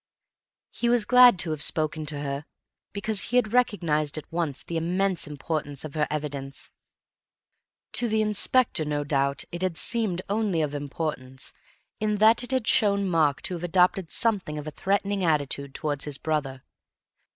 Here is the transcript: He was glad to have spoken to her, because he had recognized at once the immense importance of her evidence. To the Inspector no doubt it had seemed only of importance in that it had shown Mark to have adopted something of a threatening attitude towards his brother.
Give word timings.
He 0.71 0.89
was 0.89 1.05
glad 1.05 1.37
to 1.37 1.51
have 1.51 1.61
spoken 1.61 2.07
to 2.07 2.21
her, 2.21 2.45
because 2.91 3.25
he 3.25 3.35
had 3.35 3.53
recognized 3.53 4.17
at 4.17 4.31
once 4.31 4.63
the 4.63 4.75
immense 4.75 5.27
importance 5.27 5.85
of 5.85 5.93
her 5.93 6.07
evidence. 6.09 6.71
To 7.91 8.07
the 8.09 8.23
Inspector 8.23 8.83
no 8.83 9.03
doubt 9.03 9.43
it 9.51 9.61
had 9.61 9.77
seemed 9.77 10.23
only 10.27 10.63
of 10.63 10.73
importance 10.73 11.53
in 11.99 12.15
that 12.15 12.41
it 12.43 12.49
had 12.49 12.67
shown 12.67 13.07
Mark 13.07 13.43
to 13.43 13.53
have 13.53 13.63
adopted 13.63 14.09
something 14.09 14.57
of 14.57 14.65
a 14.65 14.71
threatening 14.71 15.23
attitude 15.23 15.75
towards 15.75 16.05
his 16.05 16.17
brother. 16.17 16.63